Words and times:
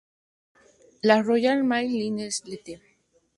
La 1.03 1.21
Royal 1.21 1.61
Mail 1.63 1.91
Lines 1.91 2.41
Ltd. 2.47 2.81